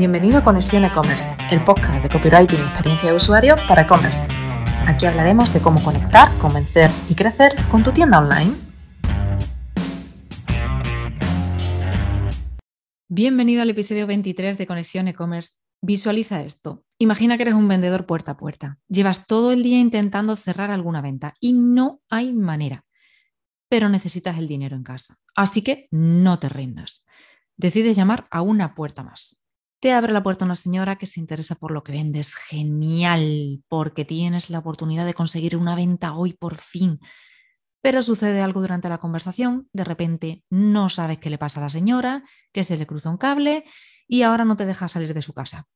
[0.00, 4.26] Bienvenido a Conexión E-Commerce, el podcast de copywriting y experiencia de usuario para e-commerce.
[4.86, 8.54] Aquí hablaremos de cómo conectar, convencer y crecer con tu tienda online.
[13.08, 15.56] Bienvenido al episodio 23 de Conexión E-Commerce.
[15.82, 16.82] Visualiza esto.
[16.96, 18.78] Imagina que eres un vendedor puerta a puerta.
[18.88, 22.86] Llevas todo el día intentando cerrar alguna venta y no hay manera,
[23.68, 25.16] pero necesitas el dinero en casa.
[25.34, 27.04] Así que no te rindas.
[27.58, 29.39] Decides llamar a una puerta más.
[29.80, 32.34] Te abre la puerta una señora que se interesa por lo que vendes.
[32.34, 37.00] Genial, porque tienes la oportunidad de conseguir una venta hoy por fin.
[37.80, 41.70] Pero sucede algo durante la conversación, de repente no sabes qué le pasa a la
[41.70, 43.64] señora, que se le cruza un cable
[44.06, 45.66] y ahora no te deja salir de su casa.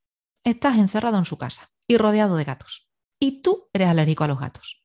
[0.45, 2.91] Estás encerrado en su casa y rodeado de gatos.
[3.19, 4.85] Y tú eres alérgico a los gatos.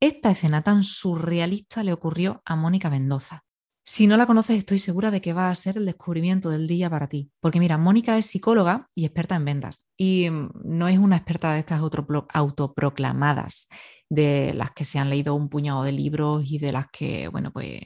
[0.00, 3.44] Esta escena tan surrealista le ocurrió a Mónica Mendoza,
[3.84, 6.88] si no la conoces, estoy segura de que va a ser el descubrimiento del día
[6.88, 7.30] para ti.
[7.40, 9.84] Porque mira, Mónica es psicóloga y experta en ventas.
[9.96, 13.68] Y mm, no es una experta de estas autoproclamadas,
[14.08, 17.52] de las que se han leído un puñado de libros y de las que, bueno,
[17.52, 17.80] pues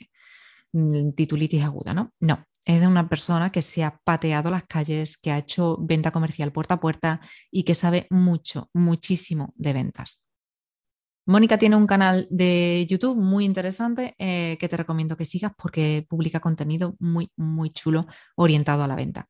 [0.73, 2.13] mm, titulitis aguda, ¿no?
[2.21, 6.11] No, es de una persona que se ha pateado las calles, que ha hecho venta
[6.11, 10.26] comercial puerta a puerta y que sabe mucho, muchísimo de ventas.
[11.27, 16.07] Mónica tiene un canal de YouTube muy interesante eh, que te recomiendo que sigas porque
[16.09, 19.29] publica contenido muy, muy chulo orientado a la venta.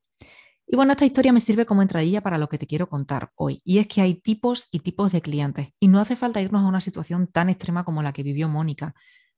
[0.66, 3.62] Y bueno, esta historia me sirve como entradilla para lo que te quiero contar hoy.
[3.64, 5.68] Y es que hay tipos y tipos de clientes.
[5.80, 8.94] Y no hace falta irnos a una situación tan extrema como la que vivió Mónica.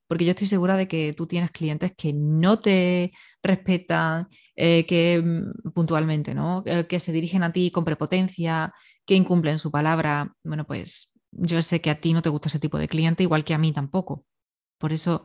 [0.08, 3.12] Porque yo estoy segura de que tú tienes clientes que no te
[3.42, 6.62] respetan, eh, que mm, puntualmente, ¿no?
[6.64, 8.72] Eh, que se dirigen a ti con prepotencia,
[9.04, 10.34] que incumplen su palabra.
[10.42, 13.44] Bueno, pues yo sé que a ti no te gusta ese tipo de cliente, igual
[13.44, 14.24] que a mí tampoco.
[14.78, 15.24] Por eso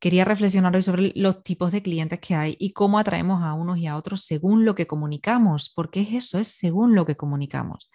[0.00, 3.78] quería reflexionar hoy sobre los tipos de clientes que hay y cómo atraemos a unos
[3.78, 7.90] y a otros según lo que comunicamos, porque es eso, es según lo que comunicamos.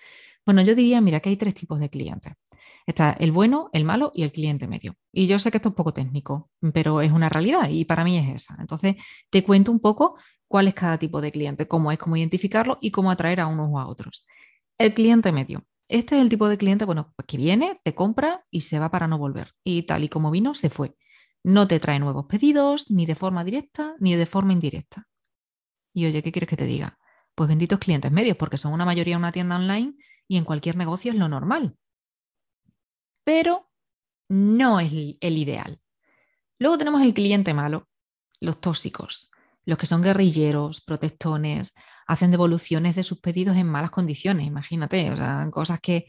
[0.45, 2.33] Bueno, yo diría, mira, que hay tres tipos de clientes.
[2.85, 4.95] Está el bueno, el malo y el cliente medio.
[5.11, 8.17] Y yo sé que esto es poco técnico, pero es una realidad y para mí
[8.17, 8.55] es esa.
[8.59, 8.95] Entonces,
[9.29, 10.15] te cuento un poco
[10.47, 13.69] cuál es cada tipo de cliente, cómo es, cómo identificarlo y cómo atraer a unos
[13.69, 14.25] o a otros.
[14.77, 15.65] El cliente medio.
[15.89, 18.91] Este es el tipo de cliente, bueno, pues que viene, te compra y se va
[18.91, 19.53] para no volver.
[19.63, 20.95] Y tal y como vino, se fue.
[21.43, 25.07] No te trae nuevos pedidos, ni de forma directa, ni de forma indirecta.
[25.93, 26.97] Y oye, ¿qué quieres que te diga?
[27.35, 29.93] Pues benditos clientes medios, porque son una mayoría una tienda online
[30.27, 31.77] y en cualquier negocio es lo normal.
[33.23, 33.71] Pero
[34.27, 35.79] no es el ideal.
[36.59, 37.87] Luego tenemos el cliente malo,
[38.41, 39.29] los tóxicos,
[39.65, 41.73] los que son guerrilleros, protectones,
[42.07, 46.07] hacen devoluciones de sus pedidos en malas condiciones, imagínate, o sea, cosas que,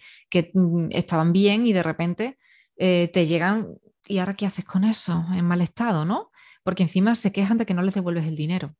[0.55, 2.39] mm, estaban bien y de repente
[2.77, 3.67] eh, te llegan
[4.07, 6.31] y ahora qué haces con eso en mal estado, ¿no?
[6.63, 8.77] Porque encima se quejan de que no les devuelves el dinero.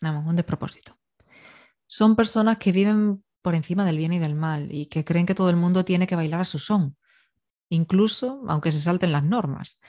[0.00, 0.98] Vamos, un despropósito.
[1.86, 5.34] Son personas que viven por encima del bien y del mal y que creen que
[5.34, 6.96] todo el mundo tiene que bailar a su son,
[7.68, 9.80] incluso aunque se salten las normas.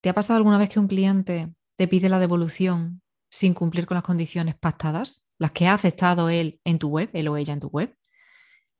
[0.00, 3.96] ¿Te ha pasado alguna vez que un cliente te pide la devolución sin cumplir con
[3.96, 5.24] las condiciones pactadas?
[5.40, 7.96] Las que ha aceptado él en tu web, él o ella en tu web?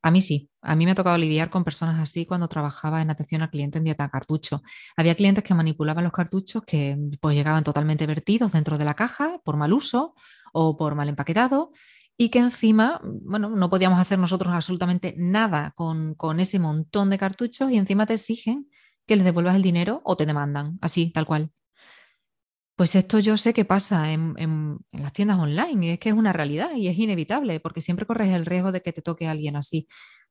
[0.03, 3.10] A mí sí, a mí me ha tocado lidiar con personas así cuando trabajaba en
[3.10, 4.62] atención al cliente en dieta cartucho.
[4.97, 9.41] Había clientes que manipulaban los cartuchos que pues llegaban totalmente vertidos dentro de la caja
[9.44, 10.15] por mal uso
[10.54, 11.72] o por mal empaquetado
[12.16, 17.19] y que encima, bueno, no podíamos hacer nosotros absolutamente nada con, con ese montón de
[17.19, 18.70] cartuchos y encima te exigen
[19.06, 21.50] que les devuelvas el dinero o te demandan, así, tal cual.
[22.80, 26.32] Pues esto yo sé que pasa en, las tiendas online y es que es una
[26.32, 29.86] realidad y es inevitable porque siempre corres el riesgo de que te toque alguien así.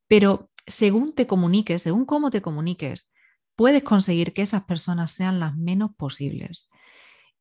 [0.07, 3.07] Pero según te comuniques, según cómo te comuniques,
[3.55, 6.71] puedes conseguir que esas personas sean las menos posibles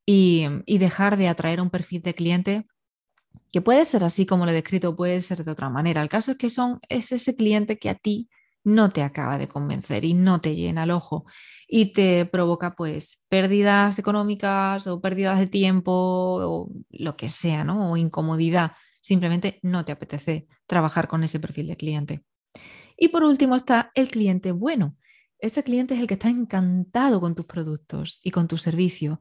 [0.05, 2.67] y, y dejar de atraer un perfil de cliente
[3.51, 6.03] que puede ser así como lo he descrito, puede ser de otra manera.
[6.03, 8.29] El caso es que son, es ese cliente que a ti
[8.69, 11.25] no te acaba de convencer y no te llena el ojo
[11.67, 17.93] y te provoca pues pérdidas económicas o pérdidas de tiempo o lo que sea, ¿no?
[17.93, 18.73] O incomodidad.
[19.01, 22.25] Simplemente no te apetece trabajar con ese perfil de cliente.
[22.97, 24.97] Y por último está el cliente bueno.
[25.39, 29.21] Este cliente es el que está encantado con tus productos y con tu servicio.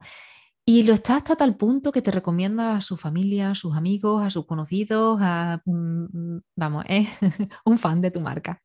[0.64, 4.22] Y lo está hasta tal punto que te recomienda a su familia, a sus amigos,
[4.22, 7.08] a sus conocidos, a, mm, mm, vamos, es
[7.64, 8.60] un fan de tu marca.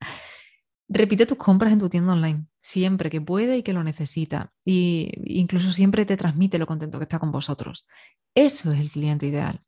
[0.88, 4.52] Repite tus compras en tu tienda online, siempre que puede y que lo necesita.
[4.66, 7.88] Y incluso siempre te transmite lo contento que está con vosotros.
[8.36, 9.62] Eso es el cliente ideal.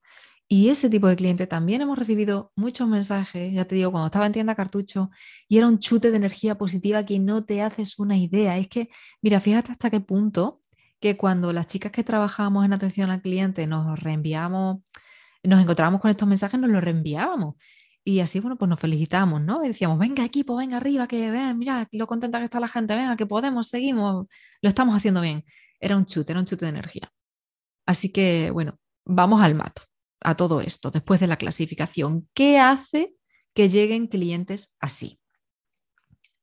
[0.48, 4.28] Y ese tipo de cliente también hemos recibido muchos mensajes, ya te digo, cuando estaba
[4.28, 5.10] en tienda cartucho,
[5.48, 8.58] y era un chute de energía positiva que no te haces una idea.
[8.58, 8.90] Es que,
[9.22, 10.62] mira, fíjate hasta qué punto
[11.00, 14.80] que cuando las chicas que trabajamos en atención al cliente nos reenviamos
[15.48, 17.56] nos encontrábamos con estos mensajes, nos los reenviábamos.
[18.08, 19.60] Y así, bueno, pues nos felicitamos, ¿no?
[19.62, 23.18] Decíamos, venga equipo, venga arriba, que vean, mira lo contenta que está la gente, venga,
[23.18, 24.28] que podemos, seguimos,
[24.62, 25.44] lo estamos haciendo bien.
[25.80, 27.12] Era un chute, era un chute de energía.
[27.88, 29.82] Así que, bueno, vamos al mato,
[30.22, 32.30] a todo esto, después de la clasificación.
[32.36, 33.16] ¿Qué hace
[33.56, 35.20] que lleguen clientes así?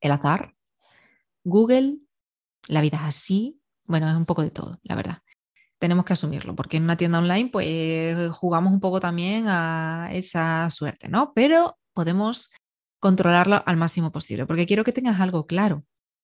[0.01, 0.53] El azar,
[1.45, 1.99] Google,
[2.67, 5.22] la vida es así, bueno, es un poco de todo, la verdad.
[5.83, 10.69] Tenemos que asumirlo, porque en una tienda online, pues jugamos un poco también a esa
[10.69, 11.33] suerte, ¿no?
[11.33, 12.53] Pero podemos
[13.01, 15.83] controlarlo al máximo posible, porque quiero que tengas algo claro,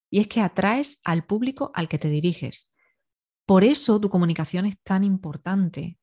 [0.10, 2.72] y es que atraes al público al que te diriges.
[3.46, 5.98] Por eso tu comunicación es tan importante.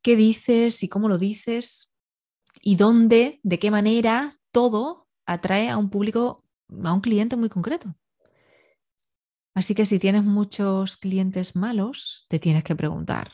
[0.00, 1.92] ¿Qué dices y cómo lo dices?
[2.62, 6.44] ¿Y dónde, de qué manera todo atrae a un público,
[6.84, 7.96] a un cliente muy concreto?
[9.60, 13.30] Así que si tienes muchos clientes malos, te tienes que preguntar,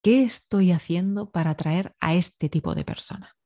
[0.00, 3.36] ¿qué estoy haciendo para atraer a este tipo de persona?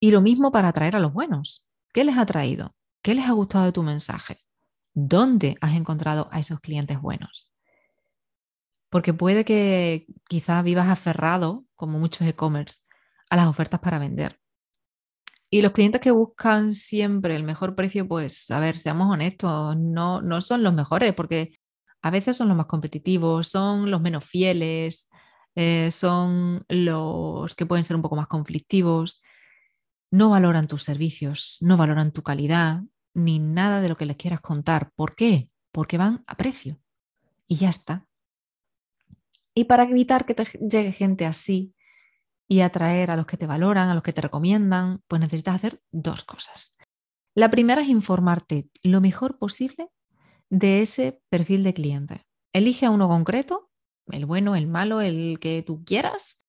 [0.00, 1.68] Y lo mismo para atraer a los buenos.
[1.92, 2.74] ¿Qué les ha traído?
[3.02, 4.38] ¿Qué les ha gustado de tu mensaje?
[4.94, 7.52] ¿Dónde has encontrado a esos clientes buenos?
[8.88, 12.80] Porque puede que quizás vivas aferrado, como muchos e-commerce,
[13.28, 14.40] a las ofertas para vender.
[15.54, 20.20] Y los clientes que buscan siempre el mejor precio, pues, a ver, seamos honestos, no,
[20.20, 21.56] no son los mejores, porque
[22.02, 25.08] a veces son los más competitivos, son los menos fieles,
[25.54, 29.22] eh, son los que pueden ser un poco más conflictivos,
[30.10, 32.80] no valoran tus servicios, no valoran tu calidad,
[33.14, 34.90] ni nada de lo que les quieras contar.
[34.96, 35.50] ¿Por qué?
[35.70, 36.80] Porque van a precio.
[37.46, 38.08] Y ya está.
[39.54, 41.76] Y para evitar que te llegue gente así,
[42.48, 45.80] y atraer a los que te valoran, a los que te recomiendan, pues necesitas hacer
[45.90, 46.76] dos cosas.
[47.34, 49.88] La primera es informarte lo mejor posible
[50.50, 52.26] de ese perfil de cliente.
[52.52, 53.70] Elige a uno concreto,
[54.06, 56.44] el bueno, el malo, el que tú quieras,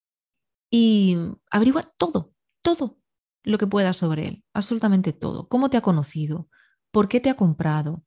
[0.70, 1.18] y
[1.50, 3.00] averigua todo, todo
[3.44, 5.48] lo que puedas sobre él, absolutamente todo.
[5.48, 6.50] ¿Cómo te ha conocido?
[6.92, 8.04] ¿Por qué te ha comprado?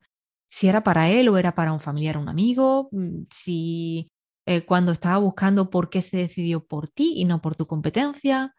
[0.51, 4.11] Si era para él o era para un familiar o un amigo, mm, si
[4.51, 8.55] eh, cuando estaba buscando por qué se decidió por ti y no por tu competencia,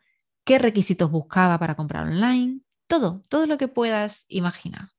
[0.46, 4.90] qué requisitos buscaba para comprar online, todo, todo lo que puedas imaginar.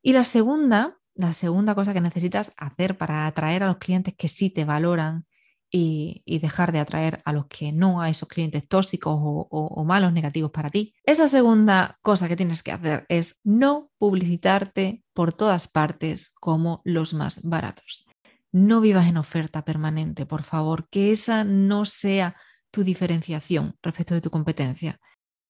[0.00, 4.28] Y la segunda, la segunda cosa que necesitas hacer para atraer a los clientes que
[4.28, 5.26] sí te valoran
[5.68, 10.12] y, dejar de atraer a los que no, a esos clientes tóxicos o, o malos,
[10.12, 10.94] negativos para ti.
[11.02, 17.14] Esa segunda cosa que tienes que hacer es no publicitarte por todas partes como los
[17.14, 18.06] más baratos
[18.52, 22.36] no vivas en oferta permanente, por favor, que esa no sea
[22.70, 25.00] tu diferenciación respecto de tu competencia,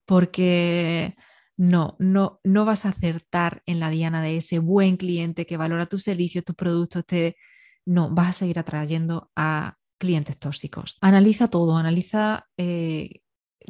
[0.06, 1.16] porque
[1.56, 5.86] no, no, no vas a acertar en la diana de ese buen cliente que valora
[5.86, 7.36] tus servicios, tus productos, te...
[7.84, 10.98] no, vas a seguir atrayendo a clientes tóxicos.
[11.00, 13.20] Analiza todo, analiza, eh,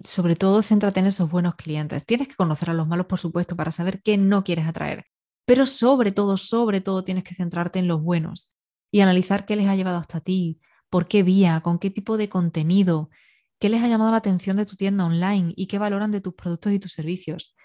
[0.03, 2.07] sobre todo, céntrate en esos buenos clientes.
[2.07, 5.05] Tienes que conocer a los malos, por supuesto, para saber qué no quieres atraer,
[5.47, 8.52] pero sobre todo, sobre todo, tienes que centrarte en los buenos
[8.93, 10.61] y analizar qué les ha llevado hasta ti,
[10.91, 13.11] por qué vía, con qué tipo de contenido,
[13.59, 16.35] qué les ha llamado la atención de tu tienda online y qué valoran de tus
[16.35, 17.57] productos y tus servicios.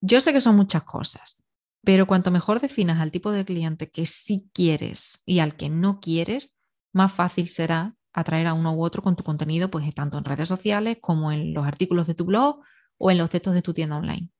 [0.00, 1.44] Yo sé que son muchas cosas,
[1.84, 5.98] pero cuanto mejor definas al tipo de cliente que sí quieres y al que no
[6.00, 6.54] quieres,
[6.92, 10.48] más fácil será atraer a uno u otro con tu contenido, pues tanto en redes
[10.48, 12.60] sociales como en los artículos de tu blog
[12.96, 14.30] o en los textos de tu tienda online.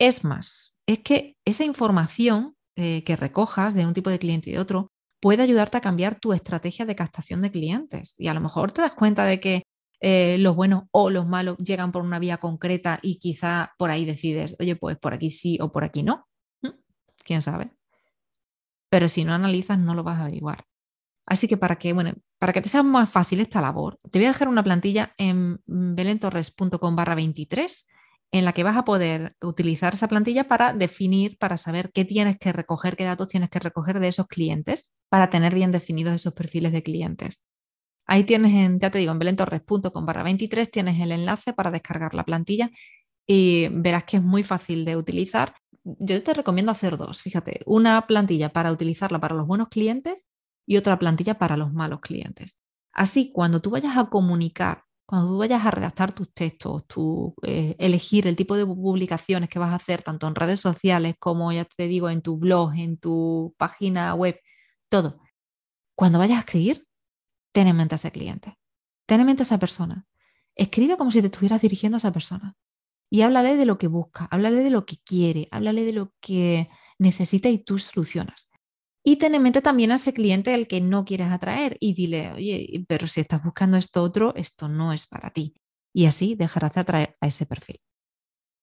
[0.00, 4.54] Es más, es que esa información eh, que recojas de un tipo de cliente y
[4.54, 8.14] de otro puede ayudarte a cambiar tu estrategia de captación de clientes.
[8.18, 9.62] Y a lo mejor te das cuenta de que
[10.00, 14.04] eh, los buenos o los malos llegan por una vía concreta y quizá por ahí
[14.04, 16.26] decides, oye, pues por aquí sí o por aquí no.
[16.62, 16.68] ¿Mm?
[17.24, 17.72] ¿Quién sabe?
[18.90, 20.64] Pero si no analizas, no lo vas a averiguar.
[21.26, 24.26] Así que para que, bueno, para que te sea más fácil esta labor, te voy
[24.26, 27.86] a dejar una plantilla en belentorres.com barra 23
[28.30, 32.38] en la que vas a poder utilizar esa plantilla para definir, para saber qué tienes
[32.38, 36.34] que recoger, qué datos tienes que recoger de esos clientes para tener bien definidos esos
[36.34, 37.42] perfiles de clientes.
[38.06, 42.14] Ahí tienes, en, ya te digo, en belentorres.com barra 23 tienes el enlace para descargar
[42.14, 42.70] la plantilla
[43.26, 45.54] y verás que es muy fácil de utilizar.
[45.84, 50.26] Yo te recomiendo hacer dos, fíjate, una plantilla para utilizarla para los buenos clientes
[50.66, 52.60] y otra plantilla para los malos clientes.
[52.92, 57.74] Así, cuando tú vayas a comunicar cuando tú vayas a redactar tus textos, tu, eh,
[57.78, 61.64] elegir el tipo de publicaciones que vas a hacer, tanto en redes sociales como, ya
[61.64, 64.38] te digo, en tu blog, en tu página web,
[64.90, 65.22] todo.
[65.96, 66.86] Cuando vayas a escribir,
[67.52, 68.58] ten en mente a ese cliente,
[69.06, 70.06] ten en mente a esa persona.
[70.54, 72.54] Escribe como si te estuvieras dirigiendo a esa persona
[73.08, 76.68] y háblale de lo que busca, háblale de lo que quiere, háblale de lo que
[76.98, 78.50] necesita y tú solucionas.
[79.08, 82.30] Y ten en mente también a ese cliente al que no quieres atraer y dile,
[82.34, 85.54] oye, pero si estás buscando esto otro, esto no es para ti.
[85.94, 87.80] Y así dejarás de atraer a ese perfil.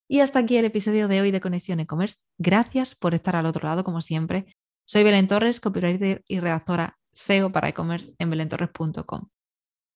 [0.07, 2.17] Y hasta aquí el episodio de hoy de Conexión E-Commerce.
[2.37, 4.55] Gracias por estar al otro lado, como siempre.
[4.85, 9.27] Soy Belén Torres, copywriter y redactora SEO para e-commerce en belentorres.com.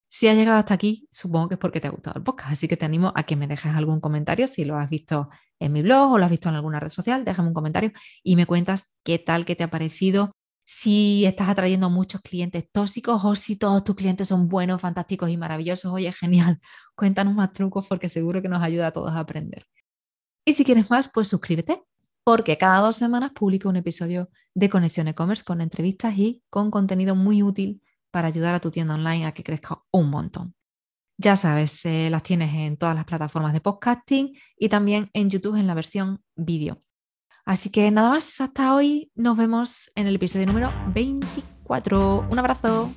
[0.08, 2.68] Si has llegado hasta aquí, supongo que es porque te ha gustado el podcast, así
[2.68, 5.29] que te animo a que me dejes algún comentario si lo has visto
[5.60, 7.91] en mi blog o lo has visto en alguna red social, déjame un comentario
[8.24, 10.32] y me cuentas qué tal, qué te ha parecido,
[10.71, 15.35] si estás atrayendo muchos clientes tóxicos o si todos tus clientes son buenos, fantásticos y
[15.35, 15.91] maravillosos.
[15.91, 16.59] Oye, genial,
[16.95, 19.65] cuéntanos más trucos porque seguro que nos ayuda a todos a aprender.
[20.45, 21.81] Y si quieres más, pues suscríbete,
[22.23, 27.15] porque cada dos semanas publico un episodio de Conexión E-Commerce con entrevistas y con contenido
[27.15, 30.53] muy útil para ayudar a tu tienda online a que crezca un montón.
[31.17, 35.55] Ya sabes, eh, las tienes en todas las plataformas de podcasting y también en YouTube
[35.55, 36.83] en la versión vídeo.
[37.50, 42.27] Así que nada más, hasta hoy nos vemos en el episodio número 24.
[42.32, 42.91] Un abrazo.